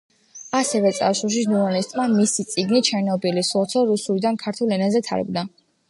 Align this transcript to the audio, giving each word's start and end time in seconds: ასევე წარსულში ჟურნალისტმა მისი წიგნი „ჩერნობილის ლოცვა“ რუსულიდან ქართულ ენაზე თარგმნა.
ასევე 0.59 0.91
წარსულში 0.99 1.43
ჟურნალისტმა 1.51 2.07
მისი 2.15 2.47
წიგნი 2.55 2.83
„ჩერნობილის 2.91 3.55
ლოცვა“ 3.61 3.87
რუსულიდან 3.95 4.45
ქართულ 4.47 4.79
ენაზე 4.81 5.09
თარგმნა. 5.11 5.51